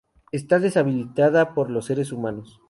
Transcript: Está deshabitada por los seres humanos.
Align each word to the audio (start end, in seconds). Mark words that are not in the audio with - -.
Está 0.31 0.57
deshabitada 0.57 1.53
por 1.53 1.69
los 1.69 1.85
seres 1.85 2.11
humanos. 2.11 2.59